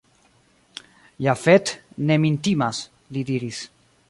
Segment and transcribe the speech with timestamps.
[1.27, 1.75] Jafet
[2.09, 2.81] ne min timas,
[3.15, 3.63] li diris.